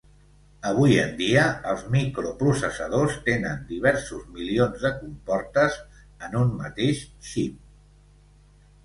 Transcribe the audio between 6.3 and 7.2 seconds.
un mateix